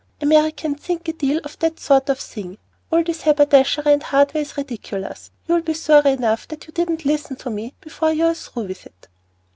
[0.19, 2.57] Americans think a deal of that sort of thing.
[2.91, 7.05] All this haberdashery and hardware is ridiculous, and you'll be sorry enough that you didn't
[7.05, 9.07] listen to me before you are through with it."